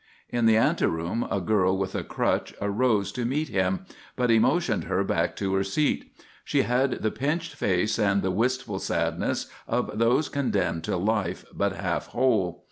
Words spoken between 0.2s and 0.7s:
In the